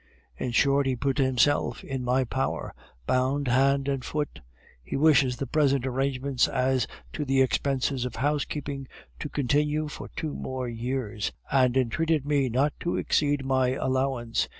[0.35, 2.73] In short, he put himself in my power,
[3.05, 4.39] bound hand and foot.
[4.83, 8.87] He wishes the present arrangements as to the expenses of housekeeping
[9.19, 14.49] to continue for two more years, and entreated me not to exceed my allowance.